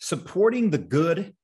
[0.00, 1.34] supporting the good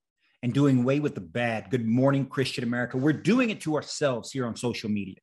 [0.42, 1.70] and doing away with the bad.
[1.70, 2.96] Good morning, Christian America.
[2.96, 5.16] We're doing it to ourselves here on social media.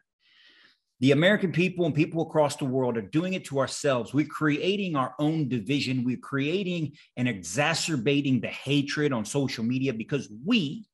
[0.99, 4.13] The American people and people across the world are doing it to ourselves.
[4.13, 6.03] We're creating our own division.
[6.03, 10.85] We're creating and exacerbating the hatred on social media because we,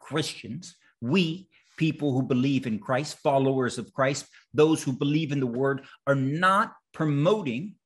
[0.00, 5.46] Christians, we, people who believe in Christ, followers of Christ, those who believe in the
[5.46, 7.76] word, are not promoting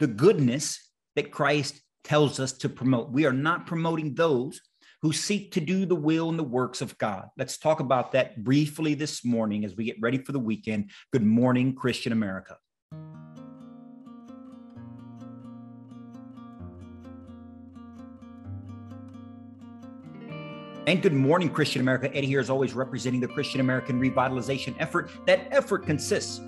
[0.00, 3.10] the goodness that Christ tells us to promote.
[3.10, 4.60] We are not promoting those
[5.02, 7.28] who seek to do the will and the works of God.
[7.36, 10.90] Let's talk about that briefly this morning as we get ready for the weekend.
[11.12, 12.56] Good morning, Christian America.
[20.86, 22.12] And good morning, Christian America.
[22.14, 25.10] Eddie here is always representing the Christian American revitalization effort.
[25.26, 26.40] That effort consists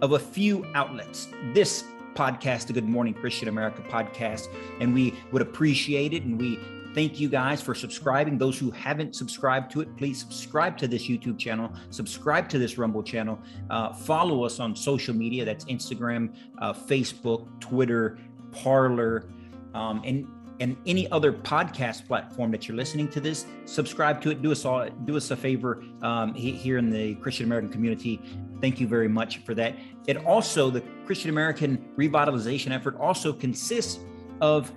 [0.00, 1.28] of a few outlets.
[1.52, 1.84] This
[2.16, 4.48] podcast, the Good Morning Christian America podcast,
[4.80, 6.24] and we would appreciate it.
[6.24, 6.58] And we
[6.96, 8.38] Thank you guys for subscribing.
[8.38, 12.78] Those who haven't subscribed to it, please subscribe to this YouTube channel, subscribe to this
[12.78, 15.44] Rumble channel, uh, follow us on social media.
[15.44, 18.16] That's Instagram, uh, Facebook, Twitter,
[18.50, 19.28] Parler,
[19.74, 20.26] um, and
[20.58, 24.40] and any other podcast platform that you're listening to this, subscribe to it.
[24.40, 28.22] Do us all, do us a favor um, here in the Christian American community.
[28.62, 29.74] Thank you very much for that.
[30.06, 34.00] It also the Christian American revitalization effort also consists
[34.40, 34.72] of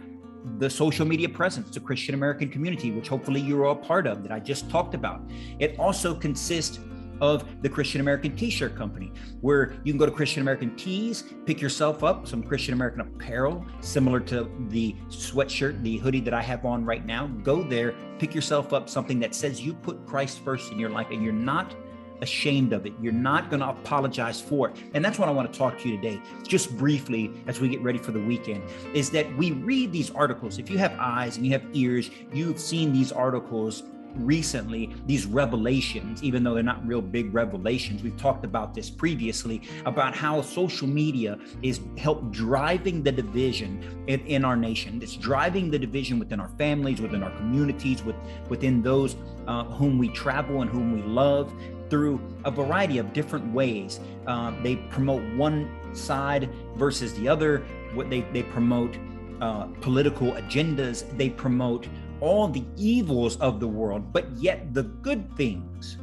[0.58, 4.32] the social media presence, the Christian American community, which hopefully you're all part of, that
[4.32, 5.22] I just talked about.
[5.60, 6.80] It also consists
[7.22, 11.60] of the Christian American T-shirt company, where you can go to Christian American Tees, pick
[11.60, 16.64] yourself up some Christian American apparel, similar to the sweatshirt, the hoodie that I have
[16.64, 17.28] on right now.
[17.44, 21.08] Go there, pick yourself up something that says you put Christ first in your life,
[21.12, 21.76] and you're not
[22.22, 22.94] ashamed of it.
[23.02, 24.78] You're not going to apologize for it.
[24.94, 27.82] And that's what I want to talk to you today, just briefly as we get
[27.82, 30.58] ready for the weekend, is that we read these articles.
[30.58, 33.84] If you have eyes and you have ears, you've seen these articles
[34.16, 39.62] recently these revelations even though they're not real big revelations we've talked about this previously
[39.86, 45.70] about how social media is help driving the division in, in our nation it's driving
[45.70, 48.16] the division within our families within our communities with
[48.50, 49.16] within those
[49.48, 51.54] uh, whom we travel and whom we love
[51.90, 54.00] through a variety of different ways.
[54.28, 57.60] Uh, they promote one side versus the other.
[57.94, 58.98] What they they promote
[59.42, 61.06] uh, political agendas.
[61.18, 61.88] They promote
[62.22, 65.98] all the evils of the world, but yet the good things,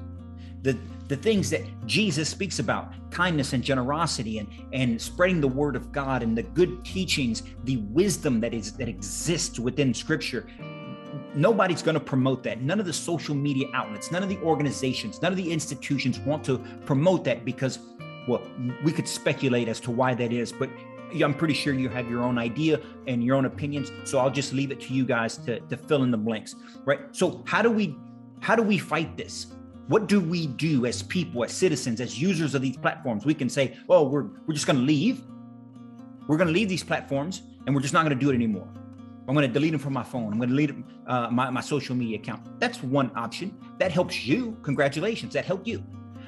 [0.63, 0.77] the
[1.09, 5.93] the things that Jesus speaks about, kindness and generosity and, and spreading the word of
[5.93, 10.49] God and the good teachings, the wisdom that is that exists within scripture
[11.37, 12.63] nobody's going to promote that.
[12.63, 16.43] None of the social media outlets, none of the organizations, none of the institutions want
[16.45, 17.79] to promote that because,
[18.27, 18.43] well,
[18.83, 20.71] we could speculate as to why that is, but
[21.23, 23.93] I'm pretty sure you have your own idea and your own opinions.
[24.05, 27.01] So I'll just leave it to you guys to, to fill in the blanks, right?
[27.13, 27.97] So how do we
[28.41, 29.47] how do we fight this?
[29.89, 33.25] What do we do as people, as citizens, as users of these platforms?
[33.25, 35.23] We can say, well, we're we're just going to leave.
[36.27, 38.69] We're going to leave these platforms and we're just not going to do it anymore.
[39.29, 40.33] I'm going to delete them from my phone.
[40.33, 42.61] I'm going to delete uh, my, my social media account.
[42.61, 43.57] That's one option.
[43.79, 44.57] That helps you.
[44.63, 45.35] Congratulations.
[45.35, 45.83] That helped you.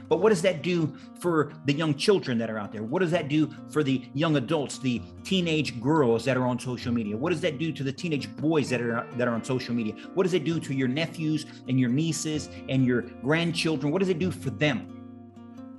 [0.09, 2.83] But what does that do for the young children that are out there?
[2.83, 6.93] What does that do for the young adults, the teenage girls that are on social
[6.93, 7.17] media?
[7.17, 9.95] What does that do to the teenage boys that are that are on social media?
[10.15, 13.93] What does it do to your nephews and your nieces and your grandchildren?
[13.93, 14.79] What does it do for them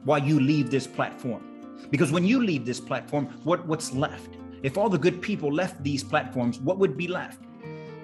[0.03, 1.44] while you leave this platform?
[1.90, 4.36] Because when you leave this platform, what, what's left?
[4.62, 7.42] If all the good people left these platforms, what would be left?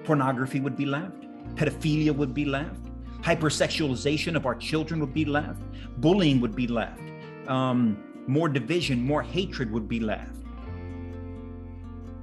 [0.04, 1.24] Pornography would be left,
[1.54, 2.80] pedophilia would be left,
[3.20, 5.62] hypersexualization of our children would be left,
[5.98, 7.02] bullying would be left,
[7.48, 10.32] um, more division, more hatred would be left.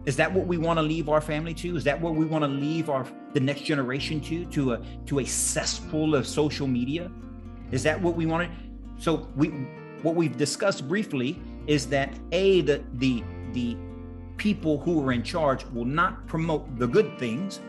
[0.05, 1.77] Is that what we want to leave our family to?
[1.77, 4.45] Is that what we want to leave our the next generation to?
[4.45, 7.09] To a to a cesspool of social media?
[7.71, 8.57] Is that what we want to?
[9.01, 9.47] So we
[10.01, 13.23] what we've discussed briefly is that a the the
[13.53, 13.77] the
[14.37, 17.59] people who are in charge will not promote the good things,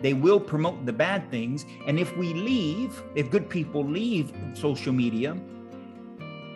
[0.00, 1.64] they will promote the bad things.
[1.86, 5.36] And if we leave, if good people leave social media,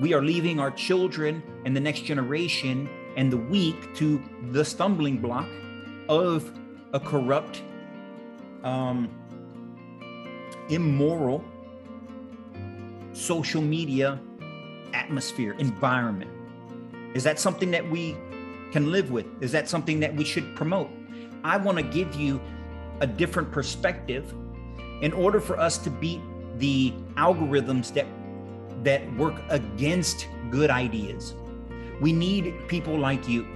[0.01, 4.21] we are leaving our children and the next generation and the weak to
[4.51, 5.49] the stumbling block
[6.09, 6.53] of
[6.93, 7.63] a corrupt,
[8.63, 9.09] um,
[10.69, 11.45] immoral
[13.13, 14.21] social media
[14.93, 16.31] atmosphere, environment.
[17.15, 18.17] Is that something that we
[18.73, 19.27] can live with?
[19.41, 20.91] Is that something that we should promote?
[21.45, 22.41] I want to give you
[23.01, 24.33] a different perspective
[25.03, 26.21] in order for us to beat
[26.57, 28.07] the algorithms that
[28.83, 31.35] that work against good ideas.
[32.01, 33.47] We need people like you.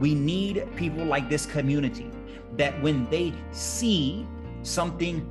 [0.00, 2.10] We need people like this community
[2.56, 4.26] that when they see
[4.62, 5.24] something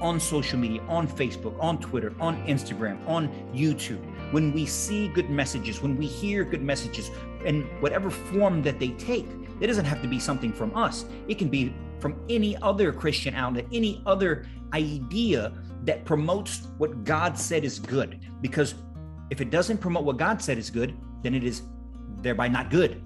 [0.00, 4.00] on social media, on Facebook, on Twitter, on Instagram, on YouTube,
[4.30, 7.10] when we see good messages, when we hear good messages,
[7.44, 9.26] in whatever form that they take,
[9.60, 11.04] it doesn't have to be something from us.
[11.28, 15.52] It can be from any other Christian outlet, any other idea
[15.84, 18.20] that promotes what God said is good.
[18.40, 18.74] Because
[19.30, 21.62] if it doesn't promote what God said is good, then it is
[22.18, 23.02] thereby not good.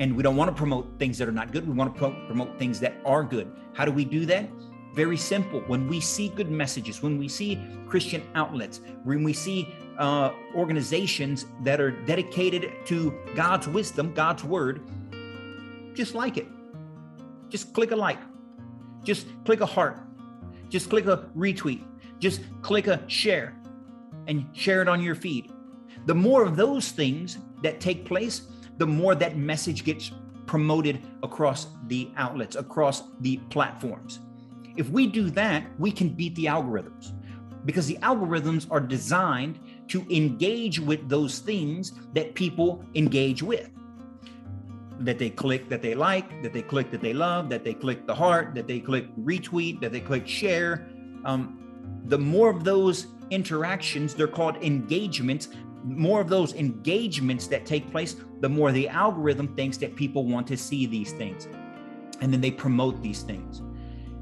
[0.00, 1.66] And we don't want to promote things that are not good.
[1.66, 3.52] We want to promote things that are good.
[3.74, 4.48] How do we do that?
[4.94, 5.60] Very simple.
[5.66, 11.46] When we see good messages, when we see Christian outlets, when we see uh, organizations
[11.62, 14.82] that are dedicated to God's wisdom, God's word,
[15.94, 16.46] just like it.
[17.48, 18.18] Just click a like.
[19.04, 20.00] Just click a heart.
[20.68, 21.84] Just click a retweet.
[22.18, 23.54] Just click a share
[24.26, 25.50] and share it on your feed.
[26.06, 28.42] The more of those things that take place,
[28.78, 30.12] the more that message gets
[30.46, 34.20] promoted across the outlets, across the platforms.
[34.76, 37.12] If we do that, we can beat the algorithms
[37.64, 39.58] because the algorithms are designed
[39.88, 43.70] to engage with those things that people engage with.
[45.00, 48.06] That they click, that they like, that they click, that they love, that they click
[48.06, 50.88] the heart, that they click retweet, that they click share.
[51.24, 51.58] Um,
[52.04, 55.48] the more of those interactions, they're called engagements,
[55.84, 60.46] more of those engagements that take place, the more the algorithm thinks that people want
[60.48, 61.48] to see these things.
[62.20, 63.62] And then they promote these things.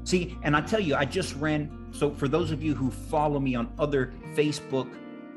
[0.03, 1.87] See, and I tell you, I just ran.
[1.91, 4.89] So, for those of you who follow me on other Facebook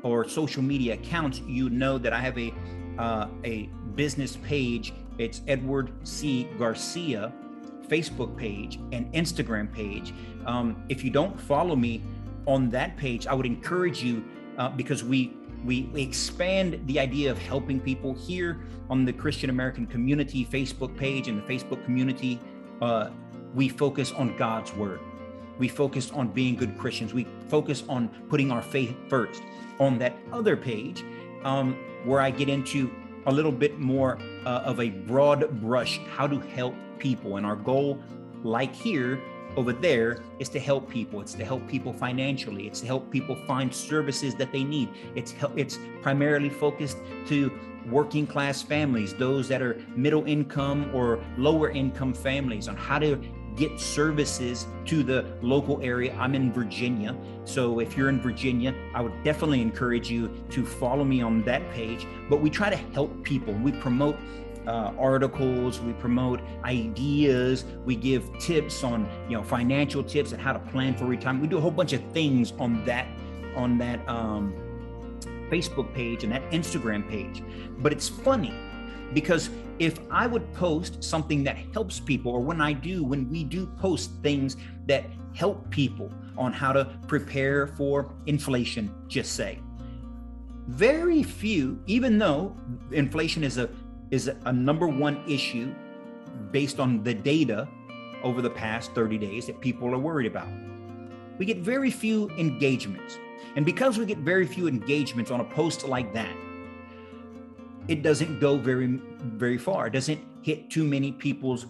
[0.03, 2.53] or social media accounts, you know that I have a
[2.97, 4.93] uh, a business page.
[5.17, 6.47] It's Edward C.
[6.57, 7.33] Garcia
[7.87, 10.13] Facebook page and Instagram page.
[10.45, 12.01] Um, if you don't follow me
[12.45, 14.23] on that page, I would encourage you
[14.57, 19.87] uh, because we we expand the idea of helping people here on the Christian American
[19.87, 22.39] Community Facebook page and the Facebook community.
[22.81, 23.09] Uh,
[23.55, 24.99] we focus on God's word.
[25.57, 27.13] We focus on being good Christians.
[27.13, 29.41] We focus on putting our faith first.
[29.79, 31.03] On that other page,
[31.43, 32.91] um, where I get into
[33.25, 37.37] a little bit more uh, of a broad brush how to help people.
[37.37, 37.99] And our goal,
[38.43, 39.19] like here,
[39.57, 43.37] over there is to help people it's to help people financially it's to help people
[43.47, 47.57] find services that they need it's it's primarily focused to
[47.89, 53.17] working class families those that are middle income or lower income families on how to
[53.55, 56.15] get services to the local area.
[56.19, 57.15] I'm in Virginia.
[57.45, 61.69] So if you're in Virginia, I would definitely encourage you to follow me on that
[61.71, 62.05] page.
[62.29, 63.53] But we try to help people.
[63.53, 64.17] We promote
[64.67, 70.53] uh, articles, we promote ideas, we give tips on you know financial tips and how
[70.53, 71.41] to plan for retirement.
[71.43, 73.07] We do a whole bunch of things on that
[73.55, 74.53] on that um,
[75.49, 77.43] Facebook page and that Instagram page.
[77.77, 78.53] But it's funny
[79.13, 79.49] because
[79.79, 83.67] if I would post something that helps people, or when I do, when we do
[83.77, 84.57] post things
[84.87, 89.59] that help people on how to prepare for inflation, just say,
[90.67, 92.55] very few, even though
[92.91, 93.69] inflation is a
[94.11, 95.73] is a number one issue
[96.51, 97.67] based on the data
[98.23, 100.47] over the past 30 days that people are worried about.
[101.37, 103.17] We get very few engagements.
[103.55, 106.35] And because we get very few engagements on a post like that,
[107.87, 108.99] it doesn't go very
[109.37, 109.87] very far.
[109.87, 111.67] It doesn't hit too many people's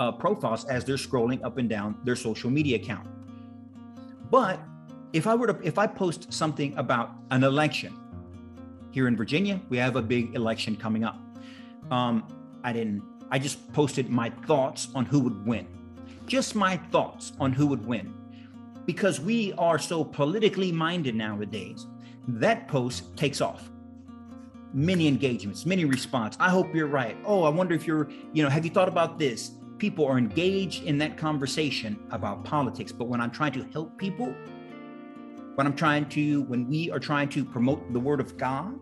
[0.00, 3.08] uh, profiles as they're scrolling up and down their social media account.
[4.30, 4.60] But
[5.12, 7.96] if I were to if I post something about an election
[8.90, 11.18] here in Virginia, we have a big election coming up.
[11.90, 12.26] Um,
[12.62, 13.02] I didn't.
[13.30, 15.66] I just posted my thoughts on who would win.
[16.26, 18.14] Just my thoughts on who would win.
[18.86, 21.86] Because we are so politically minded nowadays,
[22.28, 23.70] that post takes off
[24.74, 26.36] many engagements, many response.
[26.40, 27.16] I hope you're right.
[27.24, 29.52] Oh, I wonder if you're, you know, have you thought about this?
[29.78, 32.90] People are engaged in that conversation about politics.
[32.90, 34.34] But when I'm trying to help people,
[35.54, 38.80] when I'm trying to, when we are trying to promote the word of God,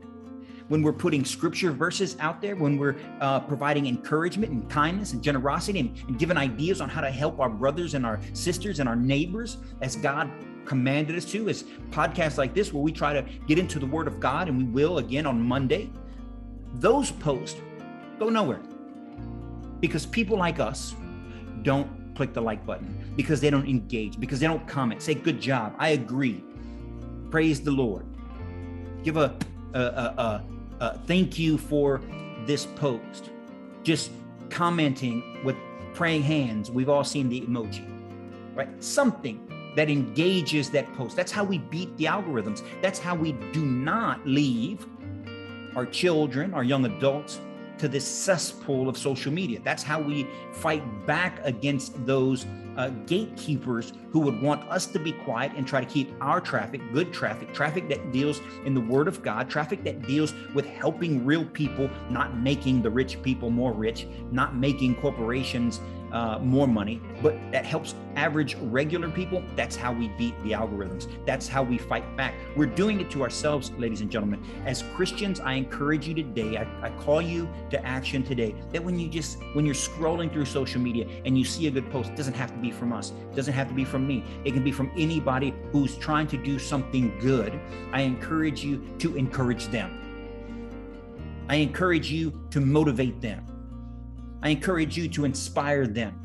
[0.68, 5.22] when we're putting scripture verses out there, when we're uh, providing encouragement and kindness and
[5.22, 8.88] generosity and, and giving ideas on how to help our brothers and our sisters and
[8.88, 10.30] our neighbors as God
[10.64, 14.06] commanded us to is podcasts like this where we try to get into the word
[14.06, 15.90] of God and we will again on Monday.
[16.74, 17.60] Those posts
[18.18, 18.60] go nowhere
[19.80, 20.94] because people like us
[21.62, 25.40] don't click the like button because they don't engage, because they don't comment, say good
[25.40, 26.42] job, I agree,
[27.30, 28.06] praise the Lord,
[29.02, 29.36] give a,
[29.74, 30.44] a, a,
[30.80, 32.00] a thank you for
[32.46, 33.30] this post,
[33.82, 34.10] just
[34.50, 35.56] commenting with
[35.94, 36.70] praying hands.
[36.70, 37.86] We've all seen the emoji,
[38.54, 38.82] right?
[38.82, 41.16] Something that engages that post.
[41.16, 42.62] That's how we beat the algorithms.
[42.80, 44.86] That's how we do not leave
[45.74, 47.40] our children, our young adults
[47.78, 49.60] to this cesspool of social media.
[49.64, 55.12] That's how we fight back against those uh, gatekeepers who would want us to be
[55.12, 59.08] quiet and try to keep our traffic, good traffic, traffic that deals in the Word
[59.08, 63.72] of God, traffic that deals with helping real people, not making the rich people more
[63.72, 65.80] rich, not making corporations
[66.12, 69.42] uh, more money, but that helps average regular people.
[69.56, 71.08] That's how we beat the algorithms.
[71.24, 72.34] That's how we fight back.
[72.54, 74.44] We're doing it to ourselves, ladies and gentlemen.
[74.66, 78.98] As Christians, I encourage you today, I, I call you to action today that when
[78.98, 82.34] you just, when you're scrolling through social media and you see a good post, doesn't
[82.34, 84.22] have to be from us, it doesn't have to be from me.
[84.44, 87.58] It can be from anybody who's trying to do something good.
[87.92, 89.98] I encourage you to encourage them.
[91.48, 93.46] I encourage you to motivate them.
[94.42, 96.18] I encourage you to inspire them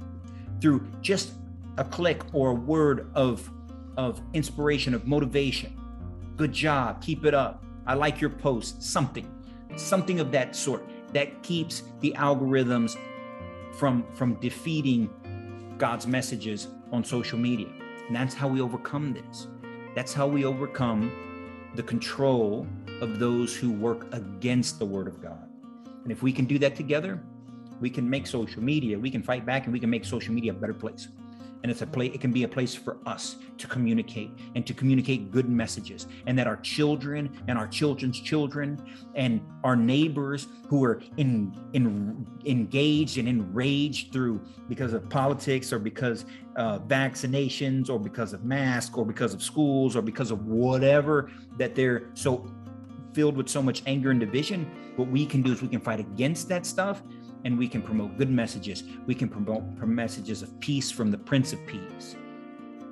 [0.59, 1.33] through just
[1.77, 3.49] a click or a word of,
[3.95, 5.79] of inspiration, of motivation.
[6.35, 7.63] Good job, keep it up.
[7.85, 9.31] I like your post, something,
[9.75, 10.83] something of that sort
[11.13, 12.97] that keeps the algorithms
[13.73, 15.09] from, from defeating
[15.77, 17.69] God's messages on social media.
[18.07, 19.47] And that's how we overcome this.
[19.95, 21.11] That's how we overcome
[21.75, 22.67] the control
[23.01, 25.47] of those who work against the word of God.
[26.03, 27.21] And if we can do that together,
[27.79, 30.51] we can make social media, we can fight back and we can make social media
[30.51, 31.07] a better place.
[31.63, 34.73] And it's a place, it can be a place for us to communicate and to
[34.73, 36.07] communicate good messages.
[36.27, 38.79] And that our children and our children's children
[39.15, 45.79] and our neighbors who are in, in engaged and enraged through because of politics or
[45.79, 51.31] because uh, vaccinations or because of masks or because of schools or because of whatever
[51.57, 52.49] that they're so
[53.13, 55.99] filled with so much anger and division, what we can do is we can fight
[55.99, 57.01] against that stuff
[57.45, 58.83] and we can promote good messages.
[59.05, 62.15] We can promote messages of peace from the Prince of Peace.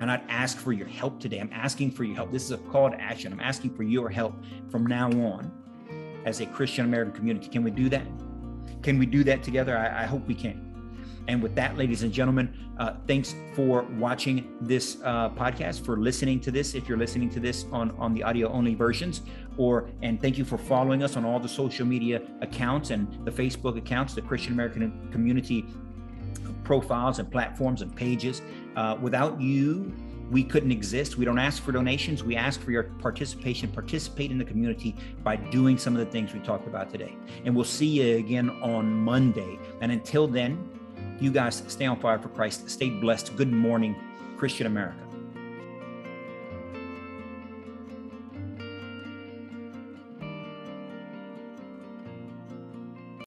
[0.01, 1.39] And I'd ask for your help today.
[1.39, 2.31] I'm asking for your help.
[2.31, 3.31] This is a call to action.
[3.31, 4.33] I'm asking for your help
[4.69, 5.51] from now on
[6.25, 7.47] as a Christian American community.
[7.47, 8.05] Can we do that?
[8.81, 9.77] Can we do that together?
[9.77, 10.74] I, I hope we can.
[11.27, 16.39] And with that, ladies and gentlemen, uh, thanks for watching this uh, podcast, for listening
[16.41, 16.75] to this.
[16.75, 19.21] If you're listening to this on, on the audio only versions,
[19.57, 23.31] or and thank you for following us on all the social media accounts and the
[23.31, 25.65] Facebook accounts, the Christian American community
[26.63, 28.41] profiles and platforms and pages.
[28.75, 29.93] Uh, without you,
[30.31, 31.17] we couldn't exist.
[31.17, 32.23] We don't ask for donations.
[32.23, 33.71] We ask for your participation.
[33.71, 37.15] Participate in the community by doing some of the things we talked about today.
[37.45, 39.59] And we'll see you again on Monday.
[39.81, 40.67] And until then,
[41.19, 42.69] you guys stay on fire for Christ.
[42.69, 43.35] Stay blessed.
[43.35, 43.95] Good morning,
[44.37, 45.04] Christian America.